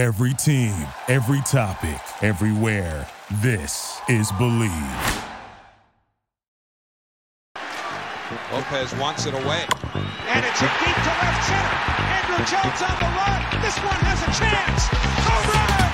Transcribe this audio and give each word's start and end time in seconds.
Every 0.00 0.32
team, 0.32 0.72
every 1.08 1.42
topic, 1.42 2.00
everywhere. 2.22 3.06
This 3.42 4.00
is 4.08 4.32
Bleav. 4.32 5.26
Lopez 8.50 8.94
wants 8.94 9.26
it 9.26 9.34
away. 9.34 9.66
And 10.26 10.46
it's 10.46 10.58
hit 10.58 10.70
deep 10.80 10.96
to 10.96 11.12
left 11.20 11.44
center. 11.44 11.76
Andruw 12.16 12.40
Jones 12.48 12.80
on 12.80 12.96
the 12.96 13.10
run. 13.12 13.60
This 13.60 13.76
one 13.76 14.00
has 14.08 14.22
a 14.22 14.32
chance. 14.40 14.88
Home 15.28 15.48
run! 15.52 15.90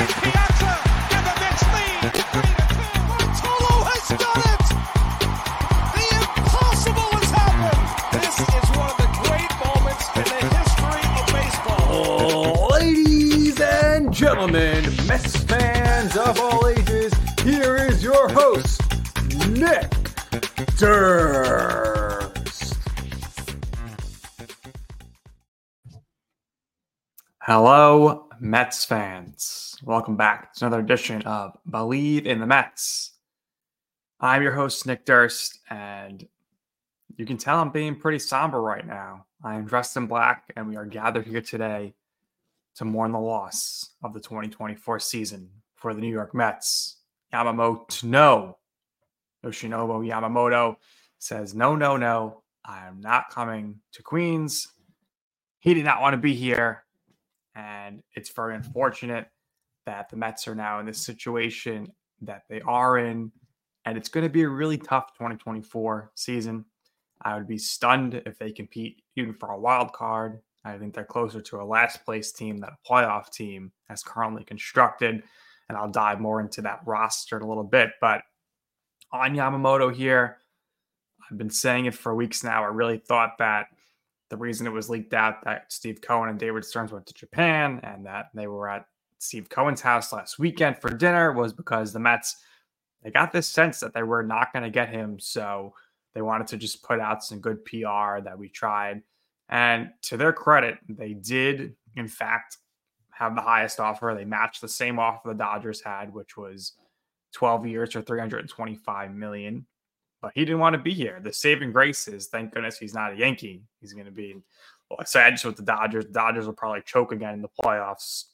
Mike 0.00 0.14
Piazza 0.20 0.43
gentlemen, 14.14 14.84
Mets 15.08 15.42
fans 15.42 16.16
of 16.16 16.40
all 16.40 16.68
ages, 16.68 17.12
here 17.42 17.76
is 17.76 18.04
your 18.04 18.28
host, 18.28 18.80
Nick 19.48 19.90
Durst. 20.76 22.76
Hello, 27.42 28.28
Mets 28.38 28.84
fans. 28.84 29.74
Welcome 29.82 30.16
back 30.16 30.54
to 30.54 30.66
another 30.66 30.80
edition 30.80 31.22
of 31.22 31.56
Bleav 31.68 32.24
in 32.24 32.38
the 32.38 32.46
Mets. 32.46 33.14
I'm 34.20 34.42
your 34.42 34.52
host, 34.52 34.86
Nick 34.86 35.04
Durst, 35.04 35.58
and 35.70 36.24
you 37.16 37.26
can 37.26 37.36
tell 37.36 37.58
I'm 37.58 37.70
being 37.70 37.96
pretty 37.96 38.20
somber 38.20 38.62
right 38.62 38.86
now. 38.86 39.26
I 39.42 39.56
am 39.56 39.64
dressed 39.64 39.96
in 39.96 40.06
black, 40.06 40.52
and 40.54 40.68
we 40.68 40.76
are 40.76 40.86
gathered 40.86 41.26
here 41.26 41.40
today 41.40 41.94
to 42.76 42.84
mourn 42.84 43.12
the 43.12 43.18
loss 43.18 43.90
of 44.02 44.12
the 44.12 44.20
2024 44.20 44.98
season 45.00 45.48
for 45.76 45.94
the 45.94 46.00
New 46.00 46.10
York 46.10 46.34
Mets. 46.34 46.98
Yamamoto, 47.32 48.02
no. 48.04 48.58
Yoshinobu 49.44 50.08
Yamamoto 50.08 50.76
says, 51.18 51.54
no, 51.54 51.76
no, 51.76 51.96
no. 51.96 52.42
I 52.64 52.86
am 52.86 53.00
not 53.00 53.30
coming 53.30 53.80
to 53.92 54.02
Queens. 54.02 54.68
He 55.60 55.74
did 55.74 55.84
not 55.84 56.00
want 56.00 56.14
to 56.14 56.18
be 56.18 56.34
here. 56.34 56.84
And 57.54 58.02
it's 58.14 58.30
very 58.30 58.54
unfortunate 58.54 59.28
that 59.86 60.08
the 60.08 60.16
Mets 60.16 60.48
are 60.48 60.54
now 60.54 60.80
in 60.80 60.86
this 60.86 61.04
situation 61.04 61.92
that 62.22 62.44
they 62.48 62.60
are 62.62 62.98
in. 62.98 63.30
And 63.84 63.98
it's 63.98 64.08
going 64.08 64.24
to 64.24 64.32
be 64.32 64.42
a 64.42 64.48
really 64.48 64.78
tough 64.78 65.12
2024 65.14 66.12
season. 66.14 66.64
I 67.22 67.36
would 67.36 67.46
be 67.46 67.58
stunned 67.58 68.14
if 68.26 68.38
they 68.38 68.50
compete 68.50 69.02
even 69.16 69.34
for 69.34 69.50
a 69.50 69.58
wild 69.58 69.92
card. 69.92 70.40
I 70.64 70.78
think 70.78 70.94
they're 70.94 71.04
closer 71.04 71.40
to 71.40 71.60
a 71.60 71.64
last 71.64 72.04
place 72.04 72.32
team 72.32 72.58
than 72.58 72.70
a 72.70 72.88
playoff 72.88 73.30
team 73.30 73.72
as 73.90 74.02
currently 74.02 74.44
constructed. 74.44 75.22
And 75.68 75.78
I'll 75.78 75.90
dive 75.90 76.20
more 76.20 76.40
into 76.40 76.62
that 76.62 76.80
roster 76.86 77.36
in 77.36 77.42
a 77.42 77.48
little 77.48 77.64
bit. 77.64 77.90
But 78.00 78.22
on 79.12 79.34
Yamamoto 79.34 79.94
here, 79.94 80.38
I've 81.30 81.38
been 81.38 81.50
saying 81.50 81.86
it 81.86 81.94
for 81.94 82.14
weeks 82.14 82.44
now. 82.44 82.62
I 82.62 82.68
really 82.68 82.98
thought 82.98 83.38
that 83.38 83.66
the 84.30 84.36
reason 84.36 84.66
it 84.66 84.70
was 84.70 84.90
leaked 84.90 85.14
out 85.14 85.44
that 85.44 85.72
Steve 85.72 86.00
Cohen 86.00 86.28
and 86.28 86.38
David 86.38 86.64
Stearns 86.64 86.92
went 86.92 87.06
to 87.06 87.14
Japan 87.14 87.80
and 87.82 88.06
that 88.06 88.26
they 88.34 88.46
were 88.46 88.68
at 88.68 88.86
Steve 89.18 89.48
Cohen's 89.48 89.80
house 89.80 90.12
last 90.12 90.38
weekend 90.38 90.78
for 90.78 90.90
dinner 90.90 91.32
was 91.32 91.52
because 91.52 91.92
the 91.92 92.00
Mets 92.00 92.36
they 93.04 93.10
got 93.10 93.32
this 93.32 93.48
sense 93.48 93.80
that 93.80 93.92
they 93.92 94.02
were 94.02 94.22
not 94.22 94.52
going 94.52 94.62
to 94.62 94.70
get 94.70 94.88
him, 94.88 95.20
so 95.20 95.74
they 96.14 96.22
wanted 96.22 96.46
to 96.48 96.56
just 96.56 96.82
put 96.82 97.00
out 97.00 97.22
some 97.22 97.38
good 97.38 97.64
PR 97.66 98.20
that 98.24 98.36
we 98.36 98.48
tried. 98.48 99.02
And 99.54 99.90
to 100.02 100.16
their 100.16 100.32
credit, 100.32 100.78
they 100.88 101.14
did 101.14 101.74
in 101.96 102.08
fact 102.08 102.58
have 103.10 103.34
the 103.34 103.40
highest 103.40 103.80
offer. 103.80 104.12
They 104.14 104.24
matched 104.24 104.60
the 104.60 104.68
same 104.68 104.98
offer 104.98 105.28
the 105.28 105.34
Dodgers 105.34 105.80
had, 105.80 106.12
which 106.12 106.36
was 106.36 106.72
12 107.32 107.66
years 107.66 107.92
for 107.92 108.02
325 108.02 109.14
million 109.14 109.64
but 110.24 110.32
he 110.34 110.46
didn't 110.46 110.60
want 110.60 110.72
to 110.72 110.80
be 110.80 110.94
here. 110.94 111.20
The 111.22 111.34
saving 111.34 111.70
grace 111.70 112.08
is, 112.08 112.28
thank 112.28 112.54
goodness 112.54 112.78
he's 112.78 112.94
not 112.94 113.12
a 113.12 113.16
Yankee. 113.16 113.62
He's 113.82 113.92
going 113.92 114.06
to 114.06 114.10
be, 114.10 114.34
well, 114.88 114.98
I 114.98 115.04
said 115.04 115.32
just 115.32 115.44
with 115.44 115.56
the 115.56 115.62
Dodgers. 115.62 116.06
The 116.06 116.12
Dodgers 116.12 116.46
will 116.46 116.54
probably 116.54 116.80
choke 116.80 117.12
again 117.12 117.34
in 117.34 117.42
the 117.42 117.50
playoffs, 117.62 118.24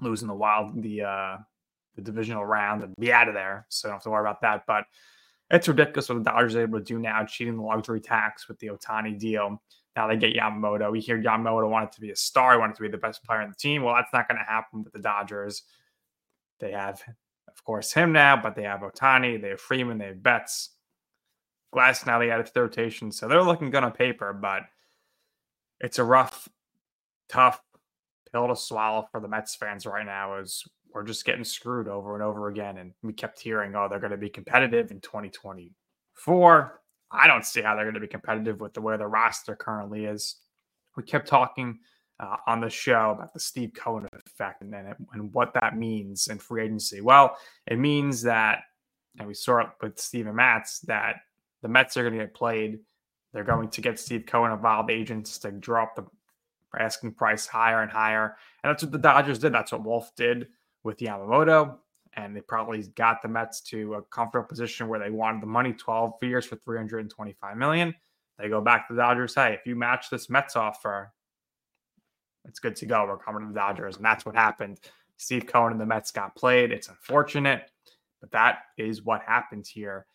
losing 0.00 0.28
the 0.28 0.34
wild, 0.34 0.80
the 0.80 1.02
uh, 1.02 1.36
the 1.96 2.02
divisional 2.02 2.46
round 2.46 2.84
and 2.84 2.94
be 2.94 3.12
out 3.12 3.26
of 3.26 3.34
there. 3.34 3.66
So 3.70 3.88
don't 3.88 3.96
have 3.96 4.04
to 4.04 4.10
worry 4.10 4.20
about 4.20 4.40
that. 4.42 4.66
But 4.68 4.84
it's 5.50 5.66
ridiculous 5.66 6.08
what 6.08 6.18
the 6.18 6.30
Dodgers 6.30 6.54
are 6.54 6.62
able 6.62 6.78
to 6.78 6.84
do 6.84 7.00
now, 7.00 7.24
cheating 7.24 7.56
the 7.56 7.62
luxury 7.62 8.00
tax 8.00 8.46
with 8.46 8.60
the 8.60 8.68
Ohtani 8.68 9.18
deal. 9.18 9.60
Now 9.96 10.08
they 10.08 10.16
get 10.16 10.34
Yamamoto. 10.34 10.90
We 10.90 11.00
hear 11.00 11.20
Yamamoto 11.20 11.68
wanted 11.68 11.92
to 11.92 12.00
be 12.00 12.10
a 12.10 12.16
star, 12.16 12.52
He 12.52 12.58
wanted 12.58 12.76
to 12.76 12.82
be 12.82 12.88
the 12.88 12.98
best 12.98 13.22
player 13.24 13.42
on 13.42 13.50
the 13.50 13.56
team. 13.56 13.82
Well, 13.82 13.94
that's 13.94 14.12
not 14.12 14.28
going 14.28 14.38
to 14.38 14.44
happen 14.44 14.82
with 14.84 14.92
the 14.92 15.00
Dodgers. 15.00 15.64
They 16.60 16.72
have, 16.72 17.02
of 17.48 17.64
course, 17.64 17.92
him 17.92 18.12
now, 18.12 18.40
but 18.40 18.54
they 18.54 18.62
have 18.62 18.80
Ohtani, 18.80 19.40
they 19.40 19.50
have 19.50 19.60
Freeman, 19.60 19.98
they 19.98 20.06
have 20.06 20.22
Betts. 20.22 20.70
Glasnow 21.74 22.18
they 22.18 22.30
added 22.30 22.46
to 22.46 22.54
the 22.54 22.62
rotation, 22.62 23.10
so 23.10 23.26
they're 23.26 23.42
looking 23.42 23.70
good 23.70 23.82
on 23.82 23.92
paper, 23.92 24.32
but 24.32 24.64
it's 25.80 25.98
a 25.98 26.04
rough, 26.04 26.48
tough 27.28 27.62
pill 28.30 28.48
to 28.48 28.56
swallow 28.56 29.06
for 29.10 29.20
the 29.20 29.28
Mets 29.28 29.54
fans 29.54 29.86
right 29.86 30.04
now. 30.04 30.38
Is 30.38 30.64
we're 30.92 31.02
just 31.02 31.24
getting 31.24 31.44
screwed 31.44 31.88
over 31.88 32.14
and 32.14 32.22
over 32.22 32.48
again, 32.48 32.76
and 32.76 32.92
we 33.02 33.12
kept 33.12 33.40
hearing, 33.40 33.74
oh, 33.74 33.88
they're 33.88 34.00
going 34.00 34.10
to 34.10 34.18
be 34.18 34.28
competitive 34.28 34.90
in 34.90 35.00
2024. 35.00 36.81
I 37.12 37.26
don't 37.26 37.44
see 37.44 37.62
how 37.62 37.74
they're 37.74 37.84
going 37.84 37.94
to 37.94 38.00
be 38.00 38.06
competitive 38.06 38.60
with 38.60 38.74
the 38.74 38.80
way 38.80 38.96
the 38.96 39.06
roster 39.06 39.54
currently 39.54 40.06
is. 40.06 40.36
We 40.96 41.02
kept 41.02 41.28
talking 41.28 41.78
uh, 42.20 42.36
on 42.46 42.60
the 42.60 42.70
show 42.70 43.12
about 43.12 43.32
the 43.32 43.40
Steve 43.40 43.72
Cohen 43.74 44.08
effect 44.26 44.62
and, 44.62 44.74
and, 44.74 44.94
and 45.12 45.32
what 45.32 45.54
that 45.54 45.76
means 45.76 46.28
in 46.28 46.38
free 46.38 46.64
agency. 46.64 47.00
Well, 47.00 47.36
it 47.66 47.78
means 47.78 48.22
that, 48.22 48.60
and 49.18 49.28
we 49.28 49.34
saw 49.34 49.60
it 49.60 49.68
with 49.82 49.98
Steven 49.98 50.34
Matz, 50.34 50.80
that 50.80 51.16
the 51.62 51.68
Mets 51.68 51.96
are 51.96 52.02
going 52.02 52.18
to 52.18 52.24
get 52.24 52.34
played. 52.34 52.80
They're 53.32 53.44
going 53.44 53.68
to 53.70 53.80
get 53.80 53.98
Steve 53.98 54.26
Cohen 54.26 54.52
involved 54.52 54.90
agents 54.90 55.38
to 55.38 55.50
drop 55.50 55.96
the 55.96 56.04
asking 56.78 57.12
price 57.12 57.46
higher 57.46 57.82
and 57.82 57.90
higher. 57.90 58.36
And 58.62 58.70
that's 58.70 58.82
what 58.82 58.92
the 58.92 58.98
Dodgers 58.98 59.38
did. 59.38 59.52
That's 59.52 59.72
what 59.72 59.84
Wolfe 59.84 60.14
did 60.16 60.48
with 60.84 60.98
Yamamoto. 60.98 61.76
And 62.14 62.36
they 62.36 62.40
probably 62.42 62.82
got 62.94 63.22
the 63.22 63.28
Mets 63.28 63.60
to 63.62 63.94
a 63.94 64.02
comfortable 64.02 64.46
position 64.46 64.88
where 64.88 65.00
they 65.00 65.10
wanted 65.10 65.42
the 65.42 65.46
money 65.46 65.72
12 65.72 66.14
years 66.22 66.44
for 66.44 66.56
325 66.56 67.56
million. 67.56 67.94
They 68.38 68.48
go 68.48 68.60
back 68.60 68.88
to 68.88 68.94
the 68.94 69.00
Dodgers. 69.00 69.34
Hey, 69.34 69.54
if 69.54 69.66
you 69.66 69.76
match 69.76 70.10
this 70.10 70.28
Mets 70.28 70.56
offer, 70.56 71.12
it's 72.44 72.58
good 72.58 72.76
to 72.76 72.86
go. 72.86 73.06
We're 73.06 73.16
coming 73.16 73.42
to 73.42 73.48
the 73.48 73.58
Dodgers. 73.58 73.96
And 73.96 74.04
that's 74.04 74.26
what 74.26 74.34
happened. 74.34 74.80
Steve 75.16 75.46
Cohen 75.46 75.72
and 75.72 75.80
the 75.80 75.86
Mets 75.86 76.10
got 76.10 76.34
played. 76.34 76.72
It's 76.72 76.88
unfortunate, 76.88 77.70
but 78.20 78.30
that 78.32 78.60
is 78.76 79.04
what 79.04 79.22
happened 79.22 79.66
here. 79.66 80.06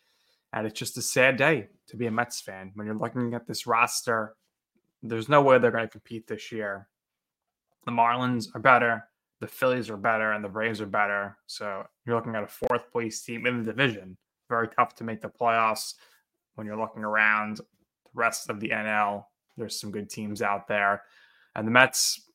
And 0.52 0.66
it's 0.66 0.78
just 0.78 0.98
a 0.98 1.02
sad 1.02 1.36
day 1.36 1.68
to 1.88 1.96
be 1.96 2.06
a 2.06 2.10
Mets 2.10 2.40
fan 2.40 2.72
when 2.74 2.86
you're 2.86 2.96
looking 2.96 3.34
at 3.34 3.46
this 3.46 3.66
roster. 3.66 4.34
There's 5.02 5.28
no 5.28 5.42
way 5.42 5.58
they're 5.58 5.70
going 5.70 5.84
to 5.84 5.90
compete 5.90 6.26
this 6.26 6.52
year. 6.52 6.88
The 7.84 7.92
Marlins 7.92 8.48
are 8.54 8.60
better, 8.60 9.04
the 9.40 9.46
Phillies 9.46 9.90
are 9.90 9.96
better, 9.96 10.32
and 10.32 10.44
the 10.44 10.48
Braves 10.48 10.80
are 10.80 10.86
better. 10.86 11.36
So 11.46 11.84
you're 12.04 12.16
looking 12.16 12.34
at 12.34 12.42
a 12.42 12.48
fourth 12.48 12.90
place 12.90 13.22
team 13.22 13.46
in 13.46 13.58
the 13.58 13.72
division. 13.72 14.16
Very 14.48 14.68
tough 14.68 14.94
to 14.96 15.04
make 15.04 15.20
the 15.20 15.28
playoffs 15.28 15.94
when 16.54 16.66
you're 16.66 16.78
looking 16.78 17.04
around 17.04 17.58
the 17.58 17.64
rest 18.14 18.50
of 18.50 18.60
the 18.60 18.70
NL. 18.70 19.24
There's 19.56 19.78
some 19.80 19.90
good 19.90 20.10
teams 20.10 20.42
out 20.42 20.66
there. 20.66 21.02
And 21.54 21.66
the 21.66 21.72
Mets, 21.72 22.28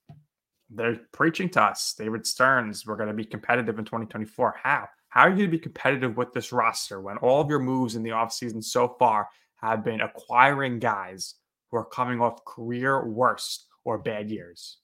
they're 0.70 1.00
preaching 1.12 1.50
to 1.50 1.62
us. 1.64 1.94
David 1.98 2.26
Stearns, 2.26 2.86
we're 2.86 2.96
going 2.96 3.10
to 3.10 3.14
be 3.14 3.26
competitive 3.26 3.80
in 3.80 3.86
2024. 3.86 4.56
How? 4.62 4.88
How 5.10 5.22
are 5.22 5.30
you 5.30 5.36
going 5.36 5.52
to 5.52 5.58
be 5.58 5.60
competitive 5.60 6.18
with 6.18 6.34
this 6.34 6.52
roster 6.52 7.00
when 7.00 7.18
all 7.18 7.40
of 7.40 7.50
your 7.50 7.60
moves 7.60 7.96
in 7.96 8.04
the 8.04 8.10
offseason 8.10 8.64
so 8.64 8.96
far 8.98 9.30
have 9.58 9.84
been 9.84 10.02
acquiring 10.02 10.80
guys 10.80 11.36
who 11.70 11.78
are 11.78 11.86
coming 11.86 12.20
off 12.20 12.44
career 12.46 13.06
worst 13.06 13.68
or 13.86 13.98
bad 13.98 14.32
years? 14.32 14.80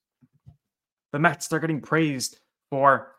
The 1.11 1.19
Mets, 1.19 1.47
they're 1.47 1.59
getting 1.59 1.81
praised 1.81 2.39
for 2.69 3.13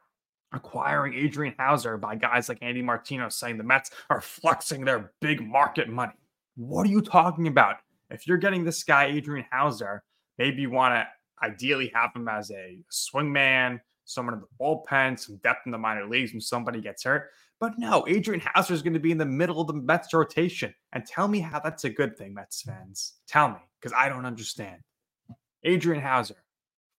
acquiring 0.53 1.15
Adrian 1.15 1.55
Houser 1.59 1.97
by 1.97 2.17
guys 2.17 2.49
like 2.49 2.59
Andy 2.63 2.83
Martino 2.83 3.29
saying 3.29 3.57
the 3.57 3.65
Mets 3.65 3.91
are 4.11 4.21
flexing 4.21 4.85
their 4.85 5.13
big 5.21 5.41
market 5.41 5.89
money. 5.89 6.13
What 6.57 6.87
are 6.87 6.91
you 6.91 7.01
talking 7.01 7.47
about? 7.47 7.77
If 8.11 8.27
you're 8.27 8.39
getting 8.39 8.65
this 8.65 8.83
guy, 8.83 9.07
Adrian 9.07 9.47
Houser, 9.51 10.03
maybe 10.39 10.63
you 10.63 10.71
want 10.71 10.95
to 10.95 11.07
ideally 11.47 11.91
have 11.95 12.11
him 12.15 12.29
as 12.29 12.51
a 12.51 12.79
swingman, 12.93 13.81
someone 14.05 14.35
in 14.35 14.41
the 14.41 14.47
bullpen, 14.61 15.19
some 15.19 15.37
depth 15.45 15.67
in 15.67 15.73
the 15.73 15.79
minor 15.79 16.07
leagues 16.09 16.33
when 16.33 16.41
somebody 16.41 16.81
gets 16.81 17.05
hurt. 17.05 17.31
But 17.61 17.79
no, 17.79 18.05
Adrian 18.09 18.41
Houser 18.41 18.75
is 18.75 18.83
going 18.83 18.95
to 18.95 19.01
be 19.01 19.13
in 19.13 19.19
the 19.19 19.27
middle 19.27 19.61
of 19.61 19.67
the 19.67 19.75
Mets 19.75 20.13
rotation. 20.13 20.75
And 20.93 21.07
tell 21.07 21.29
me 21.29 21.41
how 21.41 21.61
that's 21.61 21.85
a 21.85 21.91
good 21.91 22.17
thing, 22.17 22.35
Mets 22.35 22.63
fans. 22.63 23.15
Tell 23.29 23.49
me, 23.49 23.59
because 23.81 23.95
I 23.97 24.09
don't 24.09 24.27
understand. 24.27 24.81
Adrian 25.63 26.03
Houser, 26.03 26.43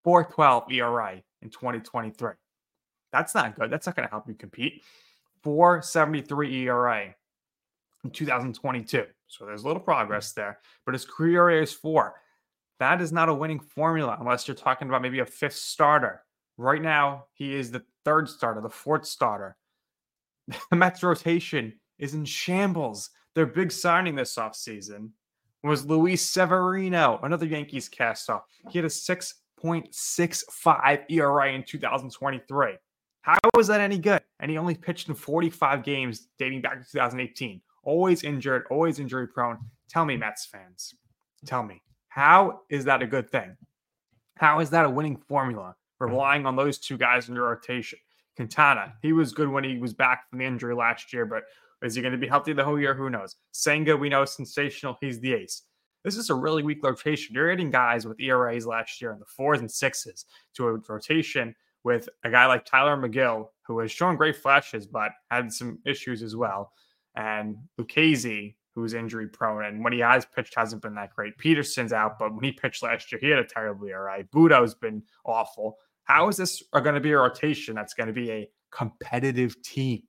412 0.03 0.71
ERA 0.71 1.21
in 1.42 1.50
2023. 1.50 2.31
That's 3.12 3.36
not 3.36 3.59
good. 3.59 3.69
That's 3.71 3.86
not 3.86 3.95
going 3.95 4.07
to 4.07 4.12
help 4.12 4.27
you 4.27 4.33
compete. 4.33 4.83
473 5.44 6.68
ERA 6.68 7.15
in 8.03 8.09
2022. 8.09 9.06
So 9.27 9.45
there's 9.45 9.63
a 9.63 9.68
little 9.68 9.81
mm. 9.81 9.86
progress 9.86 10.33
there, 10.33 10.59
but 10.86 10.94
his 10.94 11.06
career 11.06 11.50
ERA 11.50 11.63
is 11.63 11.74
four. 11.74 12.15
That 12.80 13.01
is 13.01 13.12
not 13.12 13.30
a 13.30 13.33
winning 13.33 13.59
formula 13.59 14.18
unless 14.19 14.48
you're 14.48 14.56
talking 14.56 14.88
about 14.88 15.01
maybe 15.01 15.19
a 15.19 15.25
fifth 15.25 15.56
starter 15.56 16.24
Right 16.62 16.81
now, 16.81 17.25
he 17.33 17.56
is 17.56 17.71
the 17.71 17.83
third 18.06 18.30
starter, 18.30 18.62
the 18.62 18.69
fourth 18.69 19.06
starter. 19.06 19.57
The 20.69 20.75
Mets 20.75 21.01
rotation 21.01 21.74
is 21.97 22.13
in 22.13 22.24
shambles. 22.24 23.09
Their 23.33 23.47
big 23.47 23.71
signing 23.71 24.15
this 24.15 24.36
offseason 24.36 25.09
was 25.63 25.88
Luis 25.88 26.21
Severino, 26.21 27.19
another 27.24 27.47
Yankees 27.47 27.89
cast 27.89 28.30
off. 28.30 28.44
He 28.69 28.77
had 28.77 28.86
a 28.86 28.89
6.65 29.63 31.04
ERA 31.10 31.54
in 31.54 31.63
2023. 31.63 32.74
How 33.22 33.38
was 33.56 33.68
that 33.68 33.81
any 33.81 34.00
good? 34.00 34.22
And 34.40 34.50
he 34.50 34.58
only 34.58 34.75
pitched 34.75 35.10
in 35.10 35.16
45 35.16 35.84
games 35.84 36.28
dating 36.40 36.62
back 36.62 36.80
to 36.80 36.92
2018. 36.92 37.62
Always 37.84 38.24
injured, 38.24 38.66
always 38.72 39.00
injury 39.00 39.28
prone. 39.28 39.58
Tell 39.90 40.06
me, 40.06 40.18
Mets 40.18 40.46
fans, 40.46 40.96
tell 41.46 41.63
me, 41.63 41.81
how 42.10 42.62
is 42.69 42.86
that 42.86 43.02
a 43.02 43.08
good 43.08 43.30
thing? 43.30 43.56
How 44.38 44.60
is 44.60 44.69
that 44.72 44.86
a 44.86 44.90
winning 44.90 45.18
formula? 45.18 45.75
Relying 46.00 46.48
on 46.48 46.56
those 46.56 46.80
two 46.80 46.98
guys 46.98 47.30
in 47.30 47.36
your 47.36 47.50
rotation. 47.50 48.00
Quintana, 48.36 48.94
he 49.02 49.14
was 49.14 49.34
good 49.34 49.50
when 49.50 49.64
he 49.64 49.78
was 49.78 49.94
back 49.94 50.28
from 50.30 50.40
the 50.40 50.46
injury 50.46 50.74
last 50.74 51.14
year, 51.14 51.25
but 51.25 51.44
is 51.84 51.96
he 51.96 52.02
going 52.02 52.12
to 52.12 52.18
be 52.18 52.28
healthy 52.28 52.54
the 52.54 52.64
whole 52.64 52.80
year? 52.80 52.94
Who 52.96 53.10
knows? 53.10 53.36
Senga, 53.52 53.96
we 53.96 54.10
know, 54.10 54.25
sensational. 54.25 54.98
He's 55.00 55.19
the 55.19 55.34
ace. 55.34 55.64
This 56.03 56.18
is 56.18 56.30
a 56.30 56.36
really 56.36 56.63
weak 56.63 56.83
rotation. 56.83 57.36
You're 57.36 57.51
adding 57.51 57.69
guys 57.69 58.06
with 58.06 58.19
ERAs 58.19 58.65
last 58.65 59.01
year 59.01 59.12
in 59.12 59.19
the 59.19 59.25
fours 59.25 59.59
and 59.59 59.71
sixes 59.71 60.25
to 60.56 60.68
a 60.68 60.77
rotation 60.89 61.56
with 61.83 62.09
a 62.24 62.30
guy 62.30 62.45
like 62.45 62.65
Tylor 62.65 62.98
Megill, 62.98 63.48
who 63.63 63.80
has 63.80 63.92
shown 63.92 64.15
great 64.15 64.36
flashes, 64.36 64.88
but 64.88 65.12
had 65.30 65.51
some 65.51 65.80
issues 65.86 66.24
as 66.24 66.36
well. 66.36 66.71
And 67.15 67.57
Lucchesi, 67.80 68.56
who's 68.74 68.94
injury 68.94 69.27
prone, 69.27 69.65
and 69.65 69.83
when 69.83 69.94
he 69.94 70.00
has 70.00 70.25
pitched, 70.25 70.56
hasn't 70.56 70.81
been 70.81 70.95
that 70.95 71.13
great. 71.15 71.38
Peterson's 71.38 71.94
out, 71.94 72.18
but 72.18 72.33
when 72.33 72.44
he 72.44 72.51
pitched 72.51 72.83
last 72.83 73.12
year, 73.12 73.19
he 73.19 73.30
had 73.30 73.39
a 73.39 73.44
terrible 73.44 73.88
ERA. 73.88 74.24
Butto's 74.31 74.75
been 74.75 75.04
awful. 75.25 75.77
How 76.04 76.30
is 76.30 76.38
this 76.38 76.63
going 76.71 76.95
to 76.95 77.01
be 77.01 77.12
a 77.12 77.18
rotation 77.18 77.75
that's 77.75 77.94
going 77.94 78.07
to 78.07 78.13
be 78.13 78.31
a 78.31 78.50
competitive 78.71 79.62
team? 79.62 80.04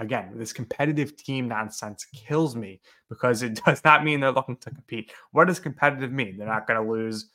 Again, 0.00 0.32
this 0.36 0.52
competitive 0.52 1.16
team 1.16 1.48
nonsense 1.48 2.06
kills 2.14 2.54
me 2.54 2.80
because 3.08 3.42
it 3.42 3.60
does 3.66 3.82
not 3.84 4.04
mean 4.04 4.20
they're 4.20 4.32
looking 4.32 4.56
to 4.58 4.70
compete. 4.70 5.12
What 5.32 5.46
does 5.46 5.60
competitive 5.60 6.12
mean? 6.12 6.36
They're 6.36 6.46
not 6.46 6.66
going 6.66 6.82
to 6.82 6.90
lose 6.90 7.30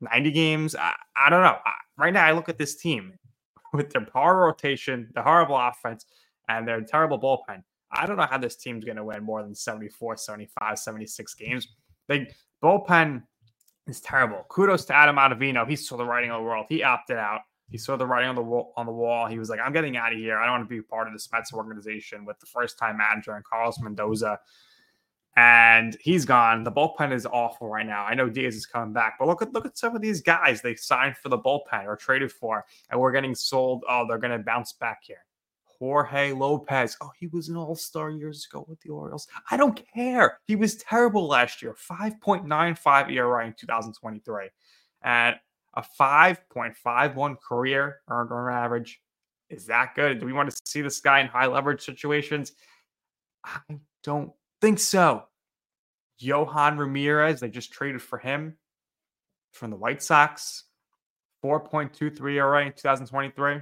90 0.00 0.30
games. 0.32 0.74
I, 0.74 0.94
I 1.16 1.30
don't 1.30 1.42
know. 1.42 1.56
I, 1.64 1.72
right 1.96 2.12
now, 2.12 2.24
I 2.24 2.32
look 2.32 2.48
at 2.48 2.58
this 2.58 2.76
team 2.76 3.12
with 3.72 3.90
their 3.90 4.04
power 4.04 4.44
rotation, 4.44 5.10
the 5.14 5.22
horrible 5.22 5.56
offense, 5.56 6.06
and 6.48 6.66
their 6.66 6.80
terrible 6.80 7.18
bullpen. 7.18 7.62
I 7.92 8.06
don't 8.06 8.16
know 8.16 8.26
how 8.28 8.38
this 8.38 8.56
team's 8.56 8.84
going 8.84 8.96
to 8.96 9.04
win 9.04 9.22
more 9.22 9.42
than 9.42 9.54
74, 9.54 10.16
75, 10.16 10.78
76 10.78 11.34
games. 11.34 11.68
The 12.08 12.26
bullpen 12.62 13.22
is 13.86 14.00
terrible. 14.00 14.44
Kudos 14.48 14.84
to 14.86 14.94
Adam 14.94 15.16
Ottavino. 15.16 15.68
He 15.68 15.76
saw 15.76 15.96
the 15.96 16.04
writing 16.04 16.30
of 16.30 16.38
the 16.38 16.44
world. 16.44 16.66
He 16.68 16.82
opted 16.82 17.18
out. 17.18 17.42
He 17.74 17.78
saw 17.78 17.96
the 17.96 18.06
writing 18.06 18.28
on 18.28 18.36
the 18.36 18.40
wall. 18.40 18.72
On 18.76 18.86
the 18.86 18.92
wall, 18.92 19.26
he 19.26 19.36
was 19.36 19.50
like, 19.50 19.58
"I'm 19.58 19.72
getting 19.72 19.96
out 19.96 20.12
of 20.12 20.18
here. 20.20 20.38
I 20.38 20.44
don't 20.44 20.58
want 20.58 20.68
to 20.68 20.76
be 20.76 20.80
part 20.80 21.08
of 21.08 21.12
this 21.12 21.28
Mets 21.32 21.52
organization." 21.52 22.24
With 22.24 22.38
the 22.38 22.46
first-time 22.46 22.98
manager 22.98 23.34
and 23.34 23.44
Carlos 23.44 23.80
Mendoza, 23.80 24.38
and 25.34 25.96
he's 26.00 26.24
gone. 26.24 26.62
The 26.62 26.70
bullpen 26.70 27.12
is 27.12 27.26
awful 27.26 27.68
right 27.68 27.84
now. 27.84 28.04
I 28.04 28.14
know 28.14 28.28
Diaz 28.28 28.54
is 28.54 28.64
coming 28.64 28.92
back, 28.92 29.16
but 29.18 29.26
look 29.26 29.42
at 29.42 29.52
look 29.52 29.66
at 29.66 29.76
some 29.76 29.96
of 29.96 30.02
these 30.02 30.22
guys 30.22 30.62
they 30.62 30.76
signed 30.76 31.16
for 31.16 31.30
the 31.30 31.36
bullpen 31.36 31.86
or 31.86 31.96
traded 31.96 32.30
for, 32.30 32.64
and 32.90 33.00
we're 33.00 33.10
getting 33.10 33.34
sold. 33.34 33.82
Oh, 33.88 34.06
they're 34.06 34.18
going 34.18 34.38
to 34.38 34.44
bounce 34.44 34.74
back 34.74 35.00
here. 35.02 35.26
Jorge 35.64 36.30
Lopez. 36.30 36.96
Oh, 37.00 37.10
he 37.18 37.26
was 37.26 37.48
an 37.48 37.56
all 37.56 37.74
star 37.74 38.08
years 38.08 38.46
ago 38.48 38.64
with 38.68 38.78
the 38.82 38.90
Orioles. 38.90 39.26
I 39.50 39.56
don't 39.56 39.82
care. 39.92 40.38
He 40.46 40.54
was 40.54 40.76
terrible 40.76 41.26
last 41.26 41.60
year. 41.60 41.74
5.95 41.74 43.10
ERA 43.10 43.46
in 43.48 43.54
2023 43.54 44.50
and 45.02 45.34
a 45.76 45.84
5.51 46.00 47.36
career 47.40 48.00
earned 48.08 48.30
run 48.30 48.54
average. 48.54 49.00
Is 49.50 49.66
that 49.66 49.94
good? 49.94 50.20
Do 50.20 50.26
we 50.26 50.32
want 50.32 50.50
to 50.50 50.56
see 50.64 50.80
this 50.80 51.00
guy 51.00 51.20
in 51.20 51.26
high 51.26 51.46
leverage 51.46 51.82
situations? 51.82 52.52
I 53.44 53.60
don't 54.02 54.32
think 54.60 54.78
so. 54.78 55.24
Yohan 56.22 56.78
Ramirez, 56.78 57.40
they 57.40 57.50
just 57.50 57.72
traded 57.72 58.00
for 58.00 58.18
him 58.18 58.56
from 59.52 59.70
the 59.70 59.76
White 59.76 60.02
Sox. 60.02 60.64
4.23 61.44 62.34
ERA 62.36 62.66
in 62.66 62.72
2023. 62.72 63.60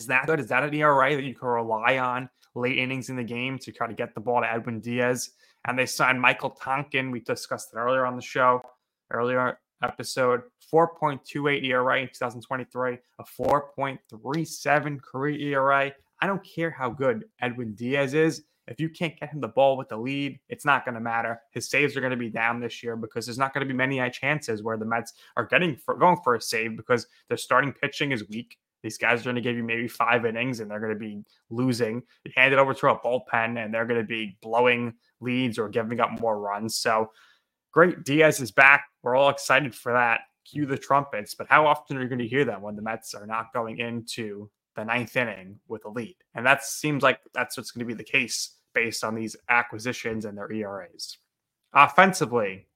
Is 0.00 0.06
that 0.06 0.26
good? 0.26 0.40
Is 0.40 0.48
that 0.48 0.64
an 0.64 0.74
ERA 0.74 1.14
that 1.14 1.22
you 1.22 1.34
can 1.34 1.48
rely 1.48 1.98
on 1.98 2.28
late 2.56 2.78
innings 2.78 3.08
in 3.08 3.16
the 3.16 3.22
game 3.22 3.58
to 3.60 3.70
try 3.70 3.86
to 3.86 3.94
get 3.94 4.14
the 4.14 4.20
ball 4.20 4.40
to 4.40 4.52
Edwin 4.52 4.80
Diaz? 4.80 5.30
And 5.64 5.78
they 5.78 5.86
signed 5.86 6.20
Michael 6.20 6.50
Tonkin. 6.50 7.12
We 7.12 7.20
discussed 7.20 7.72
it 7.72 7.76
earlier 7.76 8.04
on 8.04 8.16
the 8.16 8.22
show, 8.22 8.62
earlier 9.12 9.60
episode. 9.82 10.42
4.28 10.72 11.64
ERA 11.64 12.00
in 12.00 12.08
2023, 12.08 12.98
a 13.18 13.24
4.37 13.24 15.00
career 15.00 15.38
ERA. 15.38 15.92
I 16.20 16.26
don't 16.26 16.44
care 16.44 16.70
how 16.70 16.90
good 16.90 17.24
Edwin 17.40 17.74
Diaz 17.74 18.14
is. 18.14 18.42
If 18.66 18.78
you 18.78 18.90
can't 18.90 19.18
get 19.18 19.30
him 19.30 19.40
the 19.40 19.48
ball 19.48 19.78
with 19.78 19.88
the 19.88 19.96
lead, 19.96 20.38
it's 20.50 20.66
not 20.66 20.84
going 20.84 20.94
to 20.94 21.00
matter. 21.00 21.40
His 21.52 21.70
saves 21.70 21.96
are 21.96 22.00
going 22.00 22.10
to 22.10 22.18
be 22.18 22.28
down 22.28 22.60
this 22.60 22.82
year 22.82 22.96
because 22.96 23.24
there's 23.24 23.38
not 23.38 23.54
going 23.54 23.66
to 23.66 23.72
be 23.72 23.76
many 23.76 24.08
chances 24.10 24.62
where 24.62 24.76
the 24.76 24.84
Mets 24.84 25.14
are 25.36 25.46
getting 25.46 25.74
for, 25.74 25.94
going 25.94 26.18
for 26.22 26.34
a 26.34 26.40
save 26.40 26.76
because 26.76 27.06
their 27.28 27.38
starting 27.38 27.72
pitching 27.72 28.12
is 28.12 28.28
weak. 28.28 28.58
These 28.82 28.98
guys 28.98 29.22
are 29.22 29.24
going 29.24 29.36
to 29.36 29.42
give 29.42 29.56
you 29.56 29.64
maybe 29.64 29.88
five 29.88 30.24
innings 30.24 30.60
and 30.60 30.70
they're 30.70 30.80
going 30.80 30.92
to 30.92 30.98
be 30.98 31.24
losing. 31.50 32.02
You 32.24 32.32
hand 32.36 32.52
it 32.52 32.58
over 32.58 32.74
to 32.74 32.88
a 32.88 32.98
bullpen 32.98 33.62
and 33.62 33.72
they're 33.72 33.86
going 33.86 34.00
to 34.00 34.06
be 34.06 34.36
blowing 34.42 34.94
leads 35.20 35.58
or 35.58 35.68
giving 35.68 35.98
up 35.98 36.20
more 36.20 36.38
runs. 36.38 36.76
So 36.76 37.10
great. 37.72 38.04
Diaz 38.04 38.40
is 38.40 38.50
back. 38.50 38.84
We're 39.02 39.16
all 39.16 39.30
excited 39.30 39.74
for 39.74 39.92
that. 39.92 40.20
Cue 40.44 40.66
the 40.66 40.78
trumpets. 40.78 41.34
But 41.34 41.48
how 41.48 41.66
often 41.66 41.96
are 41.96 42.02
you 42.02 42.08
going 42.08 42.18
to 42.20 42.28
hear 42.28 42.44
that 42.44 42.60
when 42.60 42.76
the 42.76 42.82
Mets 42.82 43.14
are 43.14 43.26
not 43.26 43.52
going 43.52 43.78
into 43.78 44.50
the 44.76 44.84
ninth 44.84 45.16
inning 45.16 45.58
with 45.68 45.84
a 45.84 45.90
lead? 45.90 46.16
And 46.34 46.44
that 46.46 46.64
seems 46.64 47.02
like 47.02 47.20
that's 47.34 47.56
what's 47.56 47.70
going 47.70 47.86
to 47.86 47.94
be 47.94 47.94
the 47.94 48.04
case 48.04 48.56
based 48.74 49.04
on 49.04 49.14
these 49.14 49.36
acquisitions 49.48 50.24
and 50.24 50.36
their 50.36 50.50
ERAs. 50.52 51.18
Offensively, 51.74 52.66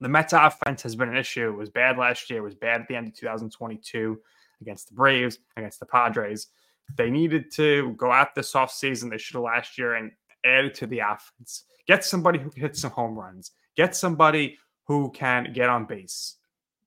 the 0.00 0.08
Mets 0.08 0.32
offense 0.32 0.82
has 0.82 0.96
been 0.96 1.08
an 1.08 1.16
issue. 1.16 1.48
It 1.48 1.56
was 1.56 1.70
bad 1.70 1.96
last 1.96 2.28
year, 2.28 2.40
it 2.40 2.42
was 2.42 2.54
bad 2.54 2.80
at 2.80 2.88
the 2.88 2.96
end 2.96 3.08
of 3.08 3.14
2022 3.14 4.18
against 4.60 4.88
the 4.88 4.94
Braves, 4.94 5.38
against 5.56 5.80
the 5.80 5.86
Padres. 5.86 6.48
They 6.96 7.08
needed 7.08 7.50
to 7.52 7.94
go 7.96 8.10
out 8.10 8.34
this 8.34 8.52
offseason. 8.52 9.10
They 9.10 9.18
should 9.18 9.34
have 9.34 9.44
last 9.44 9.78
year 9.78 9.94
and 9.94 10.10
add 10.44 10.74
to 10.74 10.86
the 10.86 11.00
offense. 11.00 11.64
Get 11.86 12.04
somebody 12.04 12.38
who 12.38 12.50
can 12.50 12.62
hit 12.62 12.76
some 12.76 12.90
home 12.90 13.16
runs. 13.16 13.52
Get 13.76 13.96
somebody 13.96 14.58
who 14.86 15.10
can 15.12 15.52
get 15.52 15.68
on 15.68 15.86
base. 15.86 16.36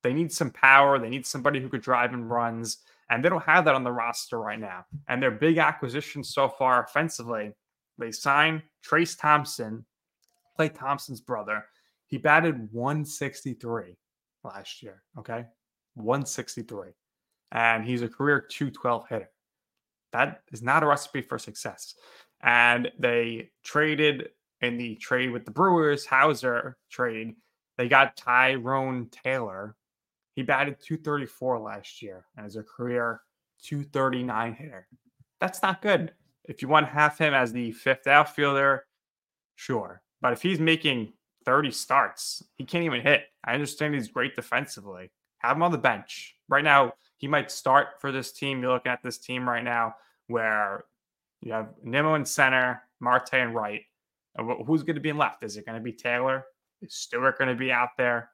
They 0.03 0.13
need 0.13 0.31
some 0.31 0.51
power. 0.51 0.99
They 0.99 1.09
need 1.09 1.25
somebody 1.25 1.59
who 1.59 1.69
could 1.69 1.81
drive 1.81 2.13
in 2.13 2.25
runs. 2.25 2.79
And 3.09 3.23
they 3.23 3.29
don't 3.29 3.43
have 3.43 3.65
that 3.65 3.75
on 3.75 3.83
the 3.83 3.91
roster 3.91 4.39
right 4.39 4.59
now. 4.59 4.85
And 5.07 5.21
their 5.21 5.31
big 5.31 5.57
acquisitions 5.57 6.33
so 6.33 6.49
far 6.49 6.83
offensively, 6.83 7.51
they 7.97 8.11
signed 8.11 8.63
Trayce 8.85 9.17
Thompson, 9.17 9.85
Klay 10.59 10.73
Thompson's 10.73 11.21
brother. 11.21 11.65
He 12.07 12.17
batted 12.17 12.71
163 12.71 13.97
last 14.43 14.83
year. 14.83 15.03
Okay. 15.17 15.45
163 15.95 16.91
and 17.55 17.85
he's 17.85 18.01
a 18.01 18.07
career 18.09 18.41
212 18.41 19.07
hitter. 19.07 19.29
That 20.11 20.41
is 20.51 20.61
not 20.61 20.83
a 20.83 20.87
recipe 20.87 21.21
for 21.21 21.39
success. 21.39 21.95
And 22.41 22.91
they 22.99 23.51
traded 23.63 24.29
in 24.61 24.77
the 24.77 24.95
trade 24.95 25.31
with 25.31 25.45
the 25.45 25.51
Brewers, 25.51 26.05
Houser 26.05 26.77
trade, 26.89 27.35
they 27.77 27.87
got 27.87 28.17
Tyrone 28.17 29.09
Taylor. 29.11 29.75
He 30.35 30.43
batted 30.43 30.79
234 30.79 31.59
last 31.59 32.01
year 32.01 32.25
is 32.43 32.55
a 32.55 32.63
career 32.63 33.21
239 33.63 34.53
hitter. 34.53 34.87
That's 35.39 35.61
not 35.61 35.81
good. 35.81 36.13
If 36.43 36.61
you 36.61 36.67
want 36.67 36.87
to 36.87 36.93
have 36.93 37.17
him 37.17 37.33
as 37.33 37.51
the 37.51 37.71
fifth 37.71 38.07
outfielder, 38.07 38.85
sure. 39.55 40.01
But 40.21 40.33
if 40.33 40.41
he's 40.41 40.59
making 40.59 41.13
30 41.45 41.71
starts, 41.71 42.43
he 42.55 42.65
can't 42.65 42.83
even 42.83 43.01
hit. 43.01 43.25
I 43.43 43.53
understand 43.53 43.93
he's 43.93 44.07
great 44.07 44.35
defensively. 44.35 45.11
Have 45.39 45.57
him 45.57 45.63
on 45.63 45.71
the 45.71 45.77
bench. 45.77 46.35
Right 46.49 46.63
now, 46.63 46.93
he 47.17 47.27
might 47.27 47.51
start 47.51 47.99
for 47.99 48.11
this 48.11 48.31
team. 48.31 48.61
You're 48.61 48.73
looking 48.73 48.91
at 48.91 49.03
this 49.03 49.17
team 49.17 49.47
right 49.47 49.63
now 49.63 49.95
where 50.27 50.85
you 51.41 51.53
have 51.53 51.69
Nimmo 51.83 52.15
in 52.15 52.25
center, 52.25 52.81
Marte 52.99 53.33
and 53.33 53.55
right. 53.55 53.81
Uh, 54.37 54.43
who's 54.65 54.83
going 54.83 54.95
to 54.95 55.01
be 55.01 55.13
left? 55.13 55.43
Is 55.43 55.57
it 55.57 55.65
going 55.65 55.77
to 55.77 55.83
be 55.83 55.93
Taylor? 55.93 56.45
Is 56.81 56.95
Stewart 56.95 57.37
going 57.37 57.49
to 57.49 57.55
be 57.55 57.71
out 57.71 57.89
there? 57.97 58.29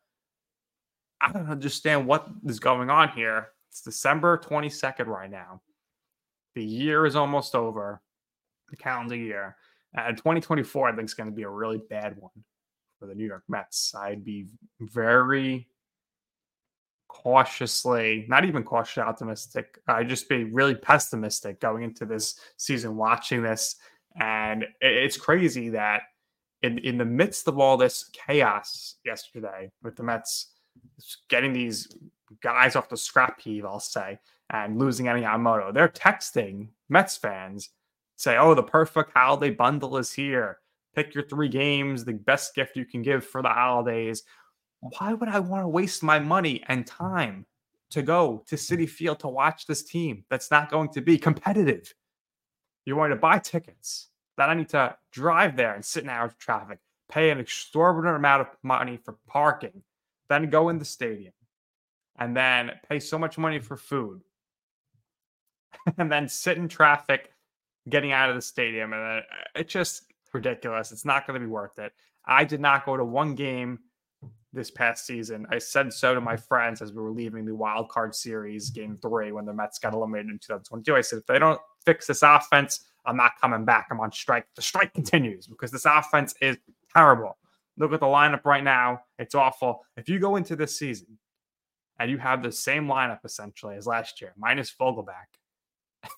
I 1.21 1.31
don't 1.31 1.49
understand 1.49 2.07
what 2.07 2.27
is 2.45 2.59
going 2.59 2.89
on 2.89 3.09
here. 3.09 3.49
It's 3.69 3.81
December 3.81 4.37
22nd 4.37 5.05
right 5.05 5.29
now. 5.29 5.61
The 6.55 6.63
year 6.63 7.05
is 7.05 7.15
almost 7.15 7.55
over, 7.55 8.01
the 8.69 8.75
calendar 8.75 9.15
year. 9.15 9.55
And 9.93 10.17
2024, 10.17 10.89
I 10.89 10.95
think, 10.95 11.05
is 11.05 11.13
going 11.13 11.29
to 11.29 11.35
be 11.35 11.43
a 11.43 11.49
really 11.49 11.81
bad 11.89 12.17
one 12.17 12.31
for 12.99 13.07
the 13.07 13.15
New 13.15 13.25
York 13.25 13.43
Mets. 13.47 13.93
I'd 13.95 14.25
be 14.25 14.47
very 14.79 15.67
cautiously, 17.07 18.25
not 18.29 18.45
even 18.45 18.63
cautiously 18.63 19.03
optimistic. 19.03 19.77
I'd 19.87 20.09
just 20.09 20.29
be 20.29 20.45
really 20.45 20.75
pessimistic 20.75 21.59
going 21.59 21.83
into 21.83 22.05
this 22.05 22.39
season, 22.57 22.95
watching 22.95 23.43
this. 23.43 23.75
And 24.19 24.65
it's 24.81 25.17
crazy 25.17 25.69
that 25.69 26.03
in, 26.61 26.77
in 26.79 26.97
the 26.97 27.05
midst 27.05 27.47
of 27.47 27.59
all 27.59 27.77
this 27.77 28.09
chaos 28.13 28.95
yesterday 29.05 29.71
with 29.83 29.95
the 29.95 30.03
Mets 30.03 30.53
getting 31.29 31.53
these 31.53 31.87
guys 32.41 32.75
off 32.75 32.89
the 32.89 32.97
scrap 32.97 33.39
heap, 33.41 33.65
I'll 33.65 33.79
say, 33.79 34.19
and 34.49 34.77
losing 34.77 35.07
any 35.07 35.21
Yamamoto. 35.21 35.73
They're 35.73 35.89
texting 35.89 36.67
Mets 36.89 37.17
fans, 37.17 37.69
say, 38.17 38.37
oh, 38.37 38.53
the 38.53 38.63
perfect 38.63 39.11
holiday 39.13 39.51
bundle 39.51 39.97
is 39.97 40.11
here. 40.11 40.59
Pick 40.95 41.15
your 41.15 41.23
three 41.23 41.49
games, 41.49 42.03
the 42.03 42.13
best 42.13 42.53
gift 42.53 42.75
you 42.75 42.85
can 42.85 43.01
give 43.01 43.25
for 43.25 43.41
the 43.41 43.49
holidays. 43.49 44.23
Why 44.81 45.13
would 45.13 45.29
I 45.29 45.39
want 45.39 45.63
to 45.63 45.69
waste 45.69 46.03
my 46.03 46.19
money 46.19 46.63
and 46.67 46.85
time 46.85 47.45
to 47.91 48.01
go 48.01 48.43
to 48.47 48.55
Citi 48.55 48.89
Field 48.89 49.19
to 49.21 49.27
watch 49.27 49.67
this 49.67 49.83
team 49.83 50.25
that's 50.29 50.51
not 50.51 50.69
going 50.69 50.89
to 50.89 51.01
be 51.01 51.17
competitive? 51.17 51.93
You're 52.85 52.97
going 52.97 53.11
to 53.11 53.15
buy 53.15 53.39
tickets 53.39 54.07
that 54.37 54.49
I 54.49 54.53
need 54.53 54.69
to 54.69 54.95
drive 55.11 55.55
there 55.55 55.73
and 55.73 55.83
sit 55.83 56.03
in 56.03 56.09
hours 56.09 56.31
of 56.31 56.37
traffic, 56.37 56.79
pay 57.09 57.29
an 57.29 57.39
exorbitant 57.39 58.15
amount 58.15 58.41
of 58.41 58.47
money 58.63 58.97
for 58.97 59.17
parking, 59.27 59.83
then 60.29 60.49
go 60.49 60.69
in 60.69 60.79
the 60.79 60.85
stadium, 60.85 61.33
and 62.17 62.35
then 62.35 62.71
pay 62.89 62.99
so 62.99 63.19
much 63.19 63.37
money 63.37 63.59
for 63.59 63.77
food, 63.77 64.21
and 65.97 66.11
then 66.11 66.27
sit 66.27 66.57
in 66.57 66.67
traffic 66.67 67.31
getting 67.89 68.11
out 68.11 68.29
of 68.29 68.35
the 68.35 68.41
stadium. 68.41 68.93
And 68.93 69.01
uh, 69.01 69.21
it's 69.55 69.71
just 69.71 70.03
ridiculous. 70.33 70.91
It's 70.91 71.05
not 71.05 71.27
going 71.27 71.39
to 71.39 71.45
be 71.45 71.51
worth 71.51 71.79
it. 71.79 71.93
I 72.25 72.43
did 72.43 72.61
not 72.61 72.85
go 72.85 72.95
to 72.97 73.03
one 73.03 73.35
game 73.35 73.79
this 74.53 74.69
past 74.69 75.05
season. 75.05 75.45
I 75.49 75.57
said 75.57 75.91
so 75.93 76.13
to 76.13 76.21
my 76.21 76.35
friends 76.35 76.81
as 76.81 76.93
we 76.93 77.01
were 77.01 77.11
leaving 77.11 77.45
the 77.45 77.55
wild 77.55 77.89
card 77.89 78.13
series 78.13 78.69
game 78.69 78.97
three 79.01 79.31
when 79.31 79.45
the 79.45 79.53
Mets 79.53 79.79
got 79.79 79.93
eliminated 79.93 80.29
in 80.29 80.39
2022. 80.39 80.95
I 80.95 81.01
said, 81.01 81.19
if 81.19 81.25
they 81.25 81.39
don't 81.39 81.59
fix 81.85 82.07
this 82.07 82.21
offense, 82.21 82.85
I'm 83.05 83.17
not 83.17 83.39
coming 83.39 83.65
back. 83.65 83.87
I'm 83.91 83.99
on 83.99 84.11
strike. 84.11 84.45
The 84.55 84.61
strike 84.61 84.93
continues 84.93 85.47
because 85.47 85.71
this 85.71 85.85
offense 85.85 86.35
is 86.41 86.57
terrible. 86.95 87.37
Look 87.77 87.93
at 87.93 87.99
the 87.99 88.05
lineup 88.05 88.45
right 88.45 88.63
now. 88.63 89.01
It's 89.17 89.35
awful. 89.35 89.83
If 89.97 90.09
you 90.09 90.19
go 90.19 90.35
into 90.35 90.55
this 90.55 90.77
season 90.77 91.17
and 91.99 92.11
you 92.11 92.17
have 92.17 92.43
the 92.43 92.51
same 92.51 92.87
lineup 92.87 93.19
essentially 93.23 93.75
as 93.75 93.87
last 93.87 94.21
year, 94.21 94.33
minus 94.37 94.73
Vogelbach, 94.79 95.29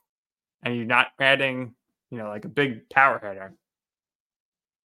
and 0.64 0.76
you're 0.76 0.86
not 0.86 1.08
adding, 1.20 1.74
you 2.10 2.18
know, 2.18 2.28
like 2.28 2.46
a 2.46 2.50
big 2.50 2.90
power 2.90 3.20
hitter, 3.20 3.54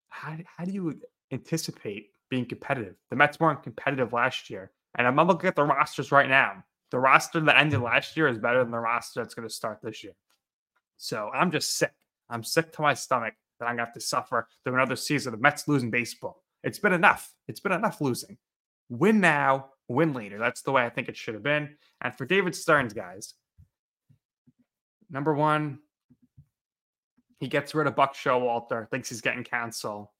how, 0.09 0.37
how 0.45 0.65
do 0.65 0.71
you 0.71 0.99
anticipate 1.31 2.11
being 2.29 2.45
competitive? 2.45 2.95
The 3.09 3.15
Mets 3.15 3.39
weren't 3.39 3.63
competitive 3.63 4.13
last 4.13 4.49
year. 4.49 4.71
And 4.97 5.07
I'm 5.07 5.15
looking 5.15 5.47
at 5.47 5.55
the 5.55 5.63
rosters 5.63 6.11
right 6.11 6.29
now. 6.29 6.63
The 6.89 6.99
roster 6.99 7.39
that 7.39 7.57
ended 7.57 7.81
last 7.81 8.15
year 8.17 8.27
is 8.27 8.37
better 8.37 8.63
than 8.63 8.71
the 8.71 8.79
roster 8.79 9.21
that's 9.21 9.33
going 9.33 9.47
to 9.47 9.53
start 9.53 9.79
this 9.83 10.03
year. 10.03 10.13
So 10.97 11.29
I'm 11.33 11.51
just 11.51 11.77
sick. 11.77 11.93
I'm 12.29 12.43
sick 12.43 12.73
to 12.73 12.81
my 12.81 12.93
stomach 12.93 13.33
that 13.59 13.65
I'm 13.65 13.75
going 13.75 13.85
to 13.85 13.85
have 13.85 13.93
to 13.93 14.01
suffer 14.01 14.47
through 14.63 14.75
another 14.75 14.95
season 14.95 15.33
of 15.33 15.41
Mets 15.41 15.67
losing 15.67 15.89
baseball. 15.89 16.43
It's 16.63 16.79
been 16.79 16.93
enough. 16.93 17.31
It's 17.47 17.59
been 17.59 17.71
enough 17.71 18.01
losing. 18.01 18.37
Win 18.89 19.19
now, 19.19 19.69
win 19.87 20.13
later. 20.13 20.37
That's 20.37 20.61
the 20.61 20.71
way 20.71 20.85
I 20.85 20.89
think 20.89 21.07
it 21.07 21.17
should 21.17 21.33
have 21.33 21.43
been. 21.43 21.75
And 22.01 22.15
for 22.15 22.25
David 22.25 22.55
Stearns, 22.55 22.93
guys, 22.93 23.33
number 25.09 25.33
one, 25.33 25.79
he 27.39 27.47
gets 27.47 27.75
rid 27.75 27.87
of 27.87 27.95
Buck 27.95 28.15
Showalter, 28.15 28.89
thinks 28.89 29.09
he's 29.09 29.21
getting 29.21 29.43
Counsell. 29.43 30.11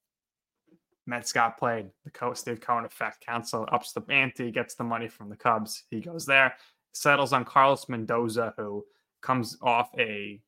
Mets 1.06 1.32
got 1.32 1.58
played. 1.58 1.86
The 2.04 2.10
Co- 2.10 2.34
Steve 2.34 2.60
Cohen 2.60 2.84
effect. 2.84 3.24
Counsell 3.24 3.66
ups 3.72 3.92
the 3.92 4.02
ante, 4.10 4.50
gets 4.50 4.74
the 4.74 4.84
money 4.84 5.08
from 5.08 5.28
the 5.28 5.36
Cubs. 5.36 5.84
He 5.90 6.00
goes 6.00 6.26
there, 6.26 6.54
settles 6.92 7.32
on 7.32 7.44
Carlos 7.44 7.88
Mendoza, 7.88 8.54
who 8.56 8.84
comes 9.22 9.56
off 9.62 9.90
a 9.98 10.40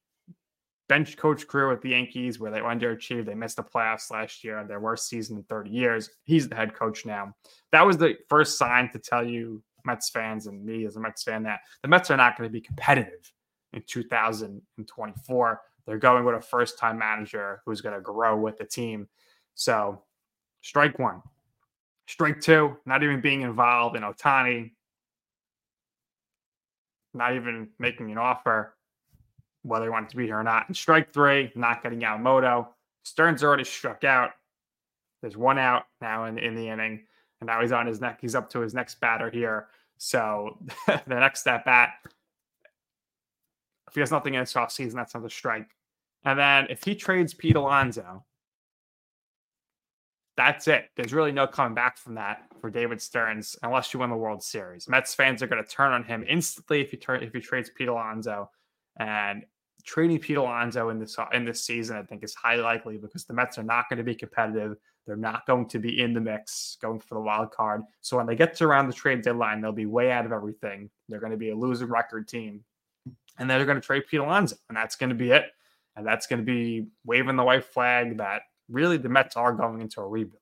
bench 0.90 1.16
coach 1.16 1.46
career 1.46 1.68
with 1.68 1.80
the 1.82 1.90
Yankees 1.90 2.40
where 2.40 2.50
they 2.50 2.58
underachieved. 2.58 3.24
They 3.24 3.34
missed 3.36 3.56
the 3.56 3.62
playoffs 3.62 4.10
last 4.10 4.42
year, 4.42 4.64
their 4.64 4.80
worst 4.80 5.08
season 5.08 5.36
in 5.36 5.44
30 5.44 5.70
years. 5.70 6.10
He's 6.24 6.48
the 6.48 6.56
head 6.56 6.74
coach 6.74 7.06
now. 7.06 7.32
That 7.70 7.86
was 7.86 7.96
the 7.96 8.16
first 8.28 8.58
sign 8.58 8.90
to 8.92 8.98
tell 8.98 9.24
you, 9.24 9.62
Mets 9.84 10.10
fans 10.10 10.48
and 10.48 10.64
me 10.64 10.84
as 10.84 10.96
a 10.96 11.00
Mets 11.00 11.22
fan, 11.22 11.44
that 11.44 11.60
the 11.82 11.88
Mets 11.88 12.10
are 12.10 12.16
not 12.16 12.36
going 12.36 12.50
to 12.50 12.52
be 12.52 12.60
competitive 12.60 13.32
in 13.72 13.84
2024. 13.86 15.60
They're 15.86 15.96
going 15.96 16.24
with 16.24 16.34
a 16.34 16.40
first 16.40 16.76
time 16.76 16.98
manager 16.98 17.62
who's 17.64 17.80
going 17.80 17.94
to 17.94 18.00
grow 18.00 18.36
with 18.36 18.58
the 18.58 18.64
team. 18.64 19.08
So, 19.54 20.02
strike 20.60 20.98
one. 20.98 21.22
Strike 22.08 22.40
two, 22.40 22.76
not 22.84 23.04
even 23.04 23.20
being 23.20 23.42
involved 23.42 23.96
in 23.96 24.02
Ohtani, 24.02 24.72
not 27.14 27.36
even 27.36 27.68
making 27.78 28.10
an 28.10 28.18
offer, 28.18 28.74
whether 29.62 29.84
he 29.84 29.90
wanted 29.90 30.10
to 30.10 30.16
be 30.16 30.26
here 30.26 30.38
or 30.38 30.42
not. 30.42 30.68
And 30.68 30.76
strike 30.76 31.12
three, 31.12 31.52
not 31.54 31.82
getting 31.82 32.00
Yamamoto. 32.00 32.68
Stearns 33.04 33.42
already 33.42 33.64
struck 33.64 34.04
out. 34.04 34.30
There's 35.22 35.36
one 35.36 35.58
out 35.58 35.84
now 36.00 36.24
in, 36.24 36.38
in 36.38 36.54
the 36.54 36.68
inning, 36.68 37.04
and 37.40 37.46
now 37.46 37.60
he's 37.60 37.72
on 37.72 37.86
his 37.86 38.00
neck. 38.00 38.18
He's 38.20 38.34
up 38.34 38.48
to 38.50 38.60
his 38.60 38.74
next 38.74 39.00
batter 39.00 39.30
here. 39.30 39.68
So 39.98 40.58
the 40.86 41.02
next 41.06 41.40
step 41.40 41.64
bat, 41.64 41.90
if 43.88 43.94
he 43.94 44.00
has 44.00 44.10
nothing 44.10 44.34
in 44.34 44.40
his 44.40 44.56
off 44.56 44.72
season, 44.72 44.96
that's 44.96 45.14
another 45.14 45.28
strike. 45.28 45.68
And 46.24 46.38
then 46.38 46.66
if 46.70 46.84
he 46.84 46.94
trades 46.94 47.34
Pete 47.34 47.56
Alonso, 47.56 48.24
that's 50.36 50.68
it. 50.68 50.88
There's 50.96 51.12
really 51.12 51.32
no 51.32 51.46
coming 51.46 51.74
back 51.74 51.98
from 51.98 52.14
that 52.14 52.46
for 52.60 52.70
David 52.70 53.02
Stearns 53.02 53.56
unless 53.62 53.92
you 53.92 54.00
win 54.00 54.10
the 54.10 54.16
World 54.16 54.42
Series. 54.42 54.88
Mets 54.88 55.14
fans 55.14 55.42
are 55.42 55.46
going 55.46 55.62
to 55.62 55.70
turn 55.70 55.92
on 55.92 56.02
him 56.02 56.24
instantly 56.26 56.80
if 56.80 56.90
he 56.90 56.96
turn 56.96 57.22
if 57.22 57.34
he 57.34 57.40
trades 57.40 57.70
Pete 57.70 57.88
Alonso. 57.88 58.50
And 58.98 59.44
trading 59.84 60.18
Pete 60.18 60.36
Alonso 60.36 60.90
in 60.90 60.98
this 60.98 61.16
in 61.32 61.44
this 61.44 61.64
season, 61.64 61.96
I 61.96 62.02
think, 62.02 62.22
is 62.22 62.34
highly 62.34 62.62
likely 62.62 62.98
because 62.98 63.24
the 63.24 63.34
Mets 63.34 63.58
are 63.58 63.62
not 63.62 63.88
going 63.88 63.98
to 63.98 64.04
be 64.04 64.14
competitive. 64.14 64.76
They're 65.06 65.16
not 65.16 65.46
going 65.46 65.66
to 65.68 65.78
be 65.78 66.00
in 66.00 66.12
the 66.12 66.20
mix 66.20 66.76
going 66.80 67.00
for 67.00 67.14
the 67.14 67.20
wild 67.20 67.50
card. 67.50 67.82
So 68.00 68.16
when 68.16 68.26
they 68.26 68.36
get 68.36 68.54
to 68.56 68.64
around 68.64 68.88
the 68.88 68.94
trade 68.94 69.22
deadline, 69.22 69.60
they'll 69.60 69.72
be 69.72 69.86
way 69.86 70.12
out 70.12 70.26
of 70.26 70.32
everything. 70.32 70.90
They're 71.08 71.20
going 71.20 71.32
to 71.32 71.38
be 71.38 71.50
a 71.50 71.56
losing 71.56 71.88
record 71.88 72.28
team, 72.28 72.62
and 73.38 73.48
they're 73.48 73.64
going 73.64 73.80
to 73.80 73.86
trade 73.86 74.04
Pete 74.08 74.20
Alonso, 74.20 74.56
and 74.68 74.76
that's 74.76 74.96
going 74.96 75.10
to 75.10 75.16
be 75.16 75.30
it. 75.30 75.46
And 75.96 76.06
that's 76.06 76.26
going 76.26 76.38
to 76.38 76.44
be 76.44 76.86
waving 77.04 77.36
the 77.36 77.42
white 77.42 77.64
flag 77.64 78.18
that 78.18 78.42
really 78.68 78.96
the 78.96 79.08
Mets 79.08 79.36
are 79.36 79.52
going 79.52 79.80
into 79.80 80.00
a 80.00 80.06
rebuild. 80.06 80.40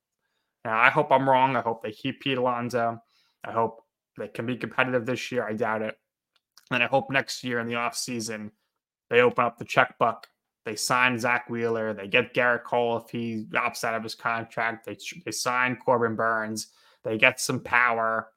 Now, 0.64 0.78
I 0.78 0.90
hope 0.90 1.10
I'm 1.10 1.28
wrong. 1.28 1.56
I 1.56 1.62
hope 1.62 1.82
they 1.82 1.92
keep 1.92 2.20
Pete 2.20 2.36
Alonso. 2.36 3.00
I 3.44 3.52
hope 3.52 3.82
they 4.18 4.28
can 4.28 4.44
be 4.44 4.56
competitive 4.56 5.06
this 5.06 5.32
year. 5.32 5.46
I 5.48 5.54
doubt 5.54 5.82
it. 5.82 5.96
And 6.70 6.82
I 6.82 6.86
hope 6.86 7.10
next 7.10 7.42
year 7.44 7.60
in 7.60 7.66
the 7.66 7.74
offseason, 7.74 8.50
they 9.10 9.20
open 9.20 9.44
up 9.44 9.58
the 9.58 9.64
checkbook. 9.64 10.26
They 10.64 10.76
sign 10.76 11.18
Zack 11.18 11.48
Wheeler. 11.48 11.94
They 11.94 12.08
get 12.08 12.34
Gerrit 12.34 12.64
Cole 12.64 12.98
if 12.98 13.10
he 13.10 13.46
opts 13.52 13.84
out 13.84 13.94
of 13.94 14.02
his 14.02 14.14
contract. 14.14 14.84
They, 14.84 14.98
they 15.24 15.30
sign 15.30 15.76
Corbin 15.76 16.14
Burnes. 16.14 16.68
They 17.04 17.16
get 17.16 17.40
some 17.40 17.60
power. 17.60 18.28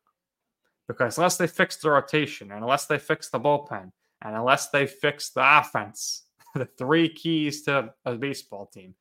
Because 0.87 1.17
unless 1.17 1.37
they 1.37 1.47
fix 1.47 1.77
the 1.77 1.89
rotation 1.89 2.51
and 2.51 2.63
unless 2.63 2.85
they 2.85 2.97
fix 2.97 3.29
the 3.29 3.39
bullpen 3.39 3.91
and 4.21 4.35
unless 4.35 4.69
they 4.69 4.87
fix 4.87 5.29
the 5.29 5.59
offense, 5.59 6.23
the 6.55 6.65
three 6.77 7.09
keys 7.09 7.63
to 7.63 7.93
a 8.05 8.15
baseball 8.15 8.65
team, 8.65 8.95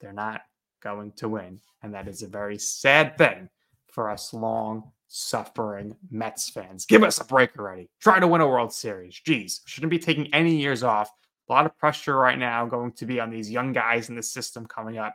they're 0.00 0.12
not 0.12 0.42
going 0.82 1.12
to 1.12 1.28
win. 1.28 1.60
And 1.82 1.94
that 1.94 2.08
is 2.08 2.22
a 2.22 2.28
very 2.28 2.58
sad 2.58 3.16
thing 3.16 3.48
for 3.90 4.10
us 4.10 4.34
long 4.34 4.92
suffering 5.08 5.96
Mets 6.10 6.50
fans. 6.50 6.84
Give 6.84 7.02
us 7.02 7.20
a 7.20 7.24
break 7.24 7.56
already. 7.58 7.88
Try 8.00 8.18
to 8.18 8.26
win 8.26 8.40
a 8.40 8.48
World 8.48 8.72
Series. 8.72 9.20
Jeez, 9.26 9.60
shouldn't 9.66 9.90
be 9.90 9.98
taking 9.98 10.32
any 10.34 10.56
years 10.56 10.82
off. 10.82 11.10
A 11.48 11.52
lot 11.52 11.66
of 11.66 11.76
pressure 11.78 12.16
right 12.16 12.38
now 12.38 12.66
going 12.66 12.92
to 12.92 13.06
be 13.06 13.20
on 13.20 13.30
these 13.30 13.50
young 13.50 13.72
guys 13.72 14.08
in 14.08 14.16
the 14.16 14.22
system 14.22 14.66
coming 14.66 14.98
up. 14.98 15.14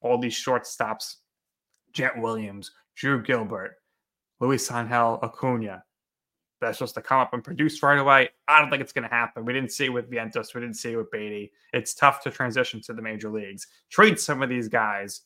All 0.00 0.18
these 0.18 0.34
shortstops, 0.34 1.16
Jett 1.92 2.16
Williams, 2.16 2.70
Drew 2.94 3.22
Gilbert, 3.22 3.76
Luis 4.40 4.70
Angel 4.70 5.18
Acuna. 5.22 5.84
That's 6.60 6.78
supposed 6.78 6.94
to 6.94 7.02
come 7.02 7.18
up 7.18 7.34
and 7.34 7.42
produce 7.42 7.82
right 7.82 7.98
away. 7.98 8.30
I 8.46 8.60
don't 8.60 8.70
think 8.70 8.82
it's 8.82 8.92
going 8.92 9.08
to 9.08 9.14
happen. 9.14 9.44
We 9.44 9.52
didn't 9.52 9.72
see 9.72 9.86
it 9.86 9.92
with 9.92 10.08
Vientos. 10.08 10.54
We 10.54 10.60
didn't 10.60 10.76
see 10.76 10.92
it 10.92 10.96
with 10.96 11.10
Baty. 11.10 11.50
It's 11.72 11.92
tough 11.94 12.22
to 12.22 12.30
transition 12.30 12.80
to 12.82 12.92
the 12.92 13.02
major 13.02 13.30
leagues. 13.30 13.66
Trade 13.90 14.20
some 14.20 14.42
of 14.42 14.48
these 14.48 14.68
guys 14.68 15.22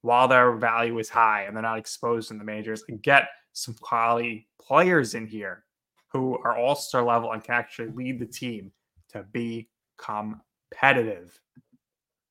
while 0.00 0.28
their 0.28 0.52
value 0.52 0.98
is 0.98 1.10
high 1.10 1.42
and 1.42 1.54
they're 1.54 1.62
not 1.62 1.78
exposed 1.78 2.30
in 2.30 2.38
the 2.38 2.44
majors 2.44 2.84
and 2.88 3.02
get 3.02 3.28
some 3.58 3.74
quality 3.80 4.46
players 4.60 5.14
in 5.14 5.26
here 5.26 5.64
who 6.12 6.38
are 6.38 6.56
all 6.56 6.76
star 6.76 7.02
level 7.02 7.32
and 7.32 7.42
can 7.42 7.54
actually 7.54 7.90
lead 7.90 8.18
the 8.18 8.26
team 8.26 8.70
to 9.10 9.24
be 9.32 9.68
competitive. 9.98 11.38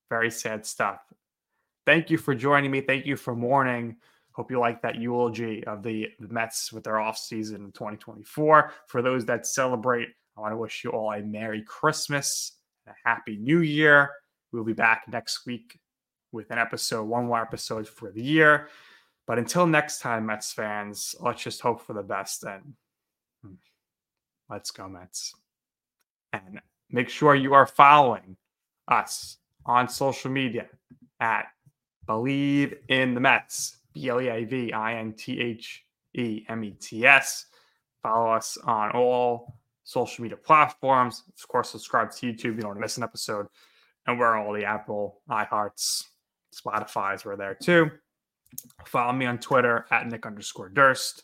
Very 0.10 0.32
sad 0.32 0.66
stuff. 0.66 1.02
Thank 1.86 2.10
you 2.10 2.18
for 2.18 2.34
joining 2.34 2.72
me. 2.72 2.82
Thank 2.82 3.06
you 3.06 3.16
for 3.16 3.36
mourning. 3.36 3.98
Hope 4.32 4.52
you 4.52 4.60
like 4.60 4.82
that 4.82 4.96
eulogy 4.96 5.64
of 5.66 5.84
the, 5.84 6.10
Mets 6.20 6.72
with 6.72 6.86
their 6.86 6.96
offseason 6.96 7.56
in 7.56 7.72
2024. 7.72 8.72
For 8.88 9.02
those 9.02 9.26
that 9.26 9.46
celebrate, 9.46 10.10
I 10.38 10.42
want 10.42 10.54
to 10.54 10.58
wish 10.58 10.84
you 10.84 10.92
all 10.92 11.12
a 11.12 11.22
Merry 11.22 11.64
Christmas 11.64 12.54
and 12.86 12.96
a 12.96 13.10
Happy 13.10 13.36
New 13.36 13.62
Year. 13.62 14.12
We'll 14.52 14.64
be 14.64 14.74
back 14.74 15.04
next 15.08 15.46
week 15.46 15.80
with 16.32 16.52
an 16.52 16.58
episode, 16.58 17.04
one 17.04 17.26
more 17.26 17.42
episode 17.42 17.88
for 17.88 18.12
the 18.12 18.24
year. 18.24 18.70
But 19.28 19.38
until 19.38 19.68
next 19.68 20.00
time, 20.00 20.26
Mets 20.26 20.54
fans, 20.54 21.14
let's 21.20 21.44
just 21.44 21.62
hope 21.62 21.82
for 21.82 21.94
the 21.94 22.02
best 22.02 22.44
and 22.44 22.74
hmm, 23.44 23.54
let's 24.50 24.72
go, 24.72 24.88
Mets. 24.88 25.36
And 26.32 26.62
make 26.90 27.10
sure 27.10 27.36
you 27.36 27.54
are 27.54 27.68
following 27.68 28.38
us 28.88 29.38
on 29.66 29.90
social 29.90 30.32
media 30.32 30.68
at 31.20 31.48
Bleav 32.08 32.78
in 32.88 33.14
the 33.14 33.20
Mets, 33.20 33.78
B 33.94 34.08
L 34.08 34.22
E 34.22 34.30
A 34.30 34.46
V 34.46 34.72
I 34.72 34.96
N 34.96 35.12
T 35.12 35.42
H 35.42 35.84
E 36.16 36.46
M 36.48 36.64
E 36.64 36.72
T 36.72 37.06
S. 37.06 37.48
Follow 38.02 38.32
us 38.32 38.58
on 38.64 38.92
all 38.92 39.56
social 39.84 40.24
media 40.24 40.38
platforms. 40.38 41.24
Of 41.38 41.48
course, 41.50 41.70
subscribe 41.70 42.12
to 42.12 42.28
YouTube. 42.28 42.56
You 42.56 42.62
don't 42.62 42.68
want 42.68 42.78
to 42.78 42.82
miss 42.82 42.98
an 42.98 43.04
episode. 43.04 43.48
And 44.06 44.18
we're 44.18 44.38
all 44.38 44.54
the 44.54 44.64
Apple, 44.64 45.20
iHearts, 45.30 46.06
Spotify's. 46.56 47.26
We're 47.26 47.36
there 47.36 47.56
too. 47.56 47.92
Follow 48.86 49.14
me 49.14 49.26
on 49.26 49.38
Twitter 49.38 49.86
at 49.92 50.08
Nick 50.08 50.26
underscore 50.26 50.70
Durst 50.70 51.24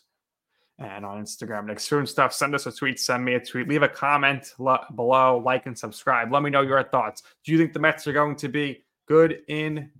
and 0.78 1.04
on 1.04 1.22
Instagram, 1.22 1.66
Nick 1.66 1.80
Spoon 1.80 2.06
Stuff. 2.06 2.32
Send 2.32 2.54
us 2.54 2.66
a 2.66 2.72
tweet, 2.72 2.98
send 2.98 3.24
me 3.24 3.34
a 3.34 3.40
tweet, 3.40 3.68
leave 3.68 3.82
a 3.82 3.88
comment 3.88 4.54
lo- 4.58 4.84
below, 4.94 5.42
like 5.44 5.66
and 5.66 5.78
subscribe. 5.78 6.32
Let 6.32 6.42
me 6.42 6.50
know 6.50 6.62
your 6.62 6.82
thoughts. 6.82 7.22
Do 7.44 7.52
you 7.52 7.58
think 7.58 7.72
the 7.72 7.80
Mets 7.80 8.06
are 8.06 8.12
going 8.12 8.36
to 8.36 8.48
be 8.48 8.84
good 9.06 9.40
in 9.48 9.90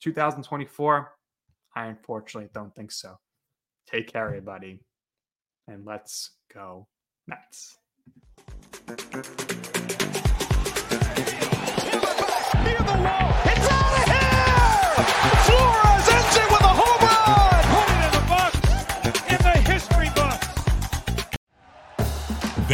2024? 0.00 1.12
I 1.74 1.86
unfortunately 1.86 2.50
don't 2.52 2.74
think 2.74 2.92
so. 2.92 3.18
Take 3.90 4.12
care, 4.12 4.26
everybody, 4.26 4.82
and 5.66 5.86
let's 5.86 6.32
go, 6.52 6.88
Mets. 7.26 7.78